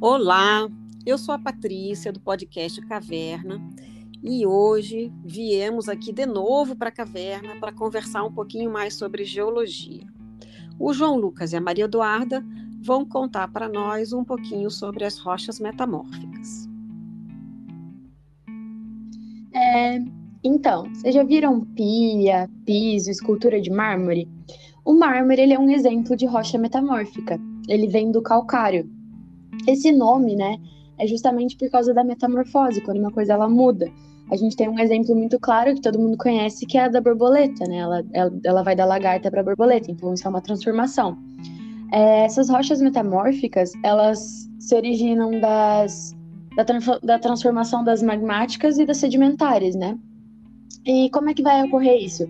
[0.00, 0.70] Olá,
[1.04, 3.60] eu sou a Patrícia do podcast Caverna
[4.22, 9.24] e hoje viemos aqui de novo para a Caverna para conversar um pouquinho mais sobre
[9.24, 10.06] geologia.
[10.78, 12.46] O João Lucas e a Maria Eduarda
[12.80, 16.68] vão contar para nós um pouquinho sobre as rochas metamórficas.
[19.52, 19.98] É,
[20.44, 24.28] então, vocês já viram pia, piso, escultura de mármore?
[24.84, 27.36] O mármore ele é um exemplo de rocha metamórfica.
[27.68, 28.88] Ele vem do calcário.
[29.66, 30.58] Esse nome, né,
[30.98, 33.90] é justamente por causa da metamorfose, quando uma coisa ela muda.
[34.30, 37.00] A gente tem um exemplo muito claro que todo mundo conhece, que é a da
[37.00, 37.78] borboleta, né?
[37.78, 41.16] Ela, ela, ela vai da lagarta para borboleta, então isso é uma transformação.
[41.90, 46.14] É, essas rochas metamórficas, elas se originam das,
[46.54, 46.64] da,
[47.02, 49.98] da transformação das magmáticas e das sedimentares, né?
[50.84, 52.28] E como é que vai ocorrer isso?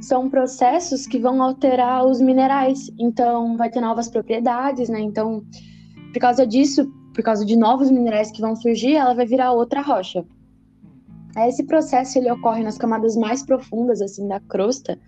[0.00, 5.00] São processos que vão alterar os minerais, então vai ter novas propriedades, né?
[5.00, 5.42] Então,
[6.12, 9.80] por causa disso, por causa de novos minerais que vão surgir, ela vai virar outra
[9.80, 10.24] rocha.
[11.36, 14.98] Esse processo ele ocorre nas camadas mais profundas assim da crosta.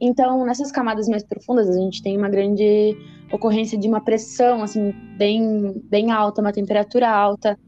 [0.00, 2.96] Então, nessas camadas mais profundas, a gente tem uma grande
[3.30, 7.58] ocorrência de uma pressão assim bem bem alta, uma temperatura alta.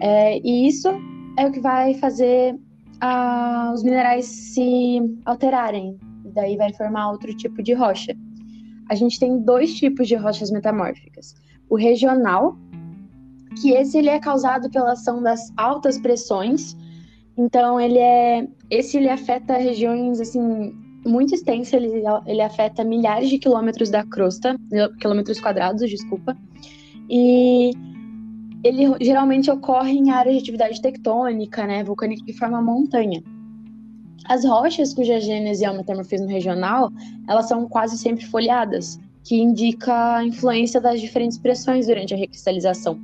[0.00, 0.88] É, e isso
[1.38, 2.58] é o que vai fazer
[3.00, 5.98] a, os minerais se alterarem.
[6.34, 8.16] Daí vai formar outro tipo de rocha.
[8.88, 11.34] A gente tem dois tipos de rochas metamórficas.
[11.68, 12.56] O regional,
[13.60, 16.76] que esse ele é causado pela ação das altas pressões.
[17.36, 20.74] Então ele é esse ele afeta regiões assim
[21.06, 24.56] muito extensas, ele, ele afeta milhares de quilômetros da crosta,
[25.00, 26.36] quilômetros quadrados, desculpa.
[27.08, 27.72] E
[28.62, 33.22] ele geralmente ocorre em áreas de atividade tectônica, né, vulcânica que forma montanha.
[34.26, 36.90] As rochas cuja gênese é o metamorfismo regional,
[37.26, 42.98] elas são quase sempre folhadas, que indica a influência das diferentes pressões durante a recristalização.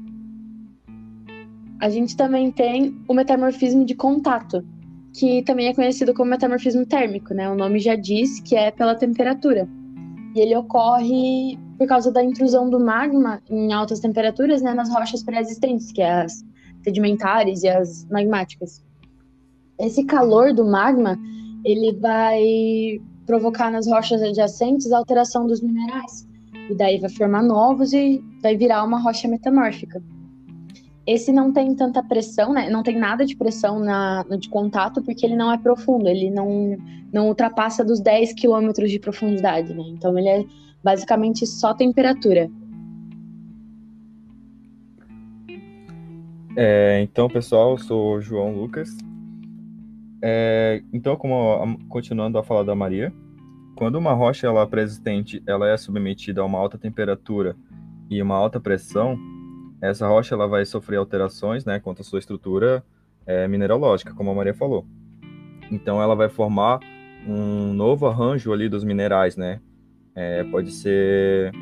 [1.79, 4.65] A gente também tem o metamorfismo de contato,
[5.13, 7.51] que também é conhecido como metamorfismo térmico, né?
[7.51, 9.69] O nome já diz que é pela temperatura.
[10.35, 15.23] E ele ocorre por causa da intrusão do magma em altas temperaturas, né, nas rochas
[15.23, 16.43] pré-existentes, que é as
[16.83, 18.83] sedimentares e as magmáticas.
[19.79, 21.19] Esse calor do magma,
[21.67, 26.27] ele vai provocar nas rochas adjacentes a alteração dos minerais.
[26.71, 30.03] E daí vai formar novos e vai virar uma rocha metamórfica.
[31.07, 32.71] Esse não tem tanta pressão, né?
[32.71, 36.79] Não tem nada de pressão na, de contato, porque ele não é profundo, ele não,
[37.13, 39.83] não ultrapassa dos 10 quilômetros de profundidade, né?
[39.89, 40.45] Então ele é
[40.83, 42.51] basicamente só temperatura.
[46.57, 48.97] É, então, pessoal, eu sou o João Lucas.
[50.27, 53.13] É, então, como continuando a falar da Maria,
[53.77, 57.55] quando uma rocha ela é pré-existente, ela é submetida a uma alta temperatura
[58.09, 59.19] e uma alta pressão,
[59.83, 62.83] essa rocha ela vai sofrer alterações, né, quanto à sua estrutura
[63.27, 64.87] é, mineralógica, como a Maria falou.
[65.71, 66.81] Então, ela vai formar
[67.27, 69.61] um novo arranjo ali dos minerais, né?
[70.15, 71.53] É, pode ser.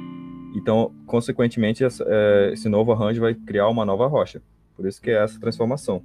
[0.54, 4.40] Então, consequentemente, é, esse novo arranjo vai criar uma nova rocha.
[4.76, 6.00] Por isso que é essa transformação.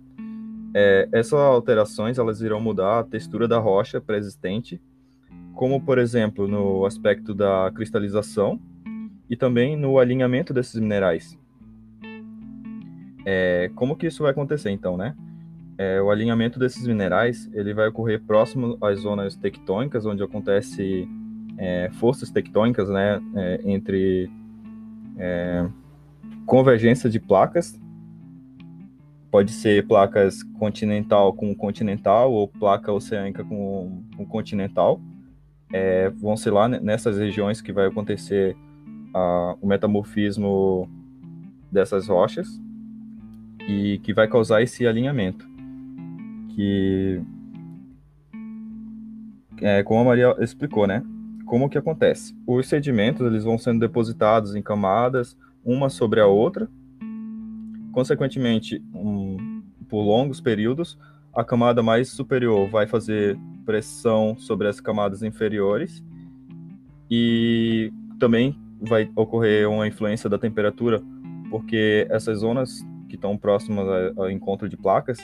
[0.73, 4.81] É, essas alterações elas irão mudar a textura da rocha pré-existente
[5.57, 8.59] como por exemplo no aspecto da cristalização
[9.27, 11.37] e também no alinhamento desses minerais.
[13.25, 15.15] É, como que isso vai acontecer então, né?
[15.77, 21.07] É, o alinhamento desses minerais ele vai ocorrer próximo às zonas tectônicas, onde acontece
[21.57, 24.29] é, forças tectônicas, né, é, entre
[25.17, 25.67] é,
[26.45, 27.79] convergência de placas.
[29.29, 35.01] Pode ser placas continental com continental ou placa oceânica com, com continental
[35.73, 38.55] é, vão ser lá nessas regiões que vai acontecer
[39.13, 40.89] a, o metamorfismo
[41.71, 42.47] dessas rochas
[43.67, 45.45] e que vai causar esse alinhamento.
[46.55, 47.21] Que,
[49.61, 51.03] é, como a Maria explicou, né?
[51.45, 52.35] Como que acontece?
[52.45, 56.69] Os sedimentos eles vão sendo depositados em camadas, uma sobre a outra.
[57.97, 60.99] Consequentemente, um, por longos períodos,
[61.33, 63.35] a camada mais superior vai fazer
[63.65, 66.03] pressão sobre as camadas inferiores
[67.09, 71.01] e também vai ocorrer uma influência da temperatura,
[71.49, 75.17] porque essas zonas que estão próximas ao encontro de placas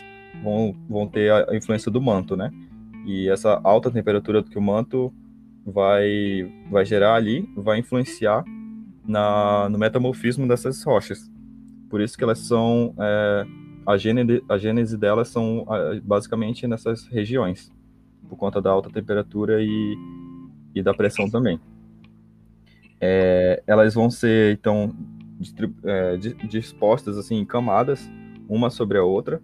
[0.44, 2.50] vão, vão ter a influência do manto, né?
[3.06, 5.14] E essa alta temperatura que o manto
[5.64, 8.44] vai, vai gerar ali vai influenciar
[9.06, 11.32] na, no metamorfismo dessas rochas.
[11.94, 12.96] Por isso que elas são.
[13.00, 13.46] É,
[13.86, 15.64] a, gênese, a gênese delas são
[16.04, 17.72] basicamente nessas regiões
[18.28, 19.96] por conta da alta temperatura e,
[20.74, 21.60] e da pressão também.
[23.00, 24.92] É, elas vão ser, então,
[25.84, 26.18] é,
[26.48, 28.10] dispostas assim em camadas,
[28.50, 29.40] uma sobre a outra.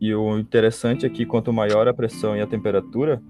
[0.00, 3.20] E o interessante é que quanto maior a pressão e a temperatura,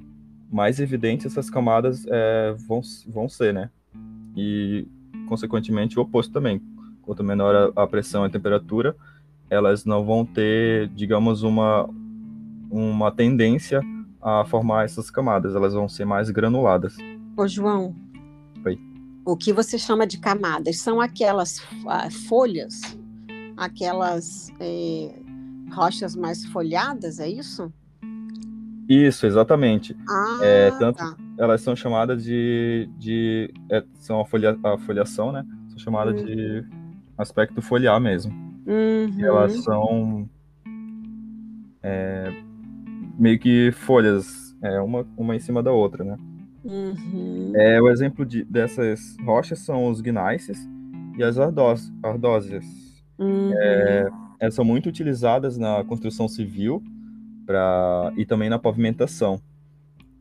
[0.52, 3.70] mais evidentes essas camadas é, vão, vão ser, né?
[4.36, 4.86] E,
[5.30, 6.60] consequentemente, o oposto também.
[7.04, 8.96] Quanto menor a, pressão e a temperatura,
[9.50, 11.88] elas não vão ter, digamos, uma,
[12.70, 13.82] uma tendência
[14.22, 16.96] a formar essas camadas, elas vão ser mais granuladas.
[17.36, 17.94] Ô, João.
[18.64, 18.78] Oi.
[19.24, 21.60] O que você chama de camadas são aquelas
[22.28, 22.80] folhas,
[23.56, 25.14] aquelas é,
[25.72, 27.72] rochas mais folhadas, é isso?
[28.88, 29.96] Isso, exatamente.
[30.08, 31.16] Ah, é, tanto tá.
[31.38, 35.44] elas são chamadas de, de é, são a, folha, a folhação, né?
[35.68, 36.26] São chamadas uhum.
[36.26, 36.64] de
[37.16, 38.32] aspecto foliar mesmo.
[38.66, 39.24] Uhum.
[39.24, 40.28] Elas são
[41.82, 42.32] é,
[43.18, 46.16] meio que folhas, é, uma, uma em cima da outra, né?
[46.64, 47.52] Uhum.
[47.54, 50.48] É, o exemplo de, dessas rochas são os gneiss
[51.16, 52.64] e as ardós, ardósias.
[53.18, 53.52] Uhum.
[53.54, 56.82] É, elas são muito utilizadas na construção civil
[57.46, 59.40] pra, e também na pavimentação.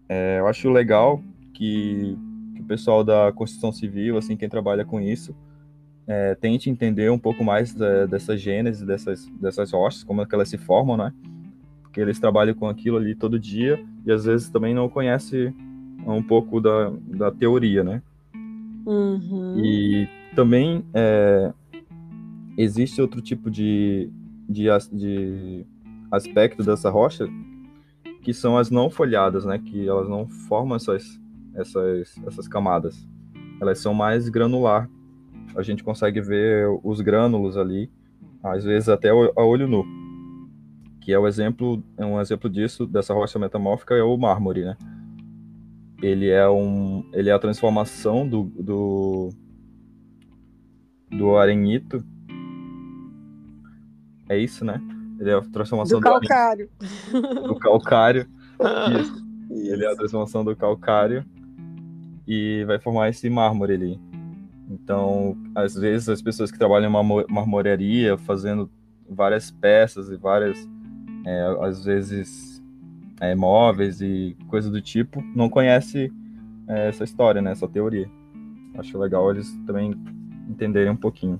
[0.09, 1.21] É, eu acho legal
[1.53, 2.17] que,
[2.55, 5.35] que, o pessoal da construção civil, assim, quem trabalha com isso,
[6.07, 10.35] é, tente entender um pouco mais da, dessa gênese dessas, dessas rochas, como é que
[10.35, 11.13] elas se formam, né?
[11.81, 15.53] Porque eles trabalham com aquilo ali todo dia e às vezes também não conhece
[16.05, 18.01] um pouco da, da teoria, né?
[18.85, 19.59] Uhum.
[19.63, 21.53] E também é,
[22.57, 24.09] existe outro tipo de,
[24.49, 25.65] de, de
[26.11, 27.27] aspecto dessa rocha
[28.21, 29.59] que são as não folhadas, né?
[29.59, 31.19] Que elas não formam essas,
[31.55, 33.07] essas, essas camadas.
[33.59, 34.89] Elas são mais granular.
[35.55, 37.91] A gente consegue ver os grânulos ali,
[38.43, 39.85] às vezes até a olho nu.
[41.01, 44.77] Que é o exemplo, é um exemplo disso, dessa rocha metamórfica, é o mármore, né?
[46.01, 49.29] Ele é um, ele é a transformação do, do,
[51.09, 52.03] do arenito.
[54.29, 54.81] É isso, né?
[55.19, 56.69] Ele é a transformação do calcário.
[57.11, 58.27] Do, do calcário.
[58.99, 59.23] Isso.
[59.53, 59.73] Isso.
[59.73, 61.23] Ele é a transformação do calcário
[62.27, 64.01] e vai formar esse mármore ali.
[64.69, 68.69] Então, às vezes as pessoas que trabalham em marmoraria fazendo
[69.09, 70.57] várias peças e várias,
[71.25, 72.61] é, às vezes,
[73.19, 76.11] é, móveis e coisas do tipo, não conhece
[76.67, 78.09] é, essa história, né, essa teoria.
[78.77, 79.93] Acho legal eles também
[80.49, 81.39] entenderem um pouquinho.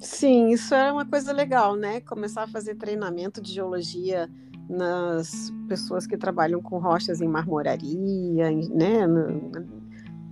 [0.00, 2.00] Sim, isso é uma coisa legal, né?
[2.00, 4.28] Começar a fazer treinamento de geologia
[4.68, 9.06] nas pessoas que trabalham com rochas em marmoraria, né?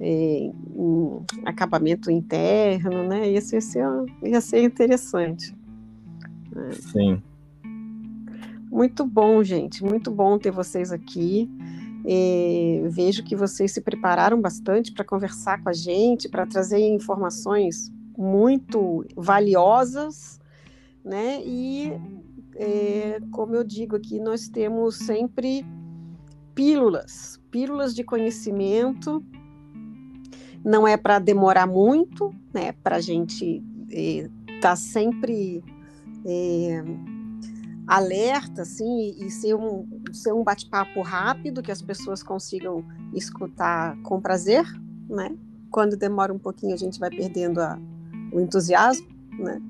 [0.02, 3.28] No, em, em acabamento interno, né?
[3.28, 3.86] Isso ia ser,
[4.22, 5.54] ia ser interessante.
[6.50, 6.70] Né?
[6.72, 7.22] Sim.
[8.70, 9.84] Muito bom, gente.
[9.84, 11.48] Muito bom ter vocês aqui.
[12.04, 17.92] E vejo que vocês se prepararam bastante para conversar com a gente, para trazer informações
[18.18, 20.40] muito valiosas,
[21.04, 21.40] né?
[21.44, 21.92] E
[22.56, 25.64] é, como eu digo aqui, nós temos sempre
[26.54, 29.24] pílulas, pílulas de conhecimento.
[30.64, 32.72] Não é para demorar muito, né?
[32.72, 35.62] Para a gente estar é, tá sempre
[36.24, 36.84] é,
[37.86, 44.20] alerta, assim, e ser um, ser um bate-papo rápido que as pessoas consigam escutar com
[44.20, 44.64] prazer,
[45.08, 45.36] né?
[45.70, 47.78] Quando demora um pouquinho, a gente vai perdendo a,
[48.32, 49.60] o entusiasmo, né?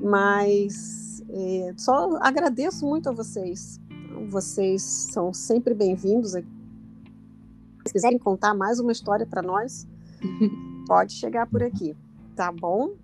[0.00, 3.80] Mas é, só agradeço muito a vocês.
[4.28, 6.48] Vocês são sempre bem-vindos aqui.
[7.86, 9.86] Se quiserem contar mais uma história para nós,
[10.86, 11.96] pode chegar por aqui,
[12.34, 12.94] tá bom?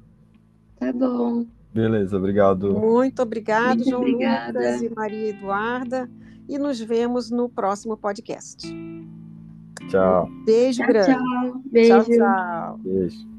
[0.78, 1.46] Tá bom.
[1.72, 2.72] Beleza, obrigado.
[2.72, 4.58] Muito obrigado, Muito João obrigada.
[4.58, 6.10] Lucas e Maria Eduarda.
[6.48, 8.66] E nos vemos no próximo podcast.
[9.88, 10.28] Tchau.
[10.44, 11.12] Beijo Tchau, grande.
[11.12, 11.62] tchau.
[11.70, 12.04] Beijo.
[12.04, 12.78] Tchau, tchau.
[12.78, 13.35] Beijo.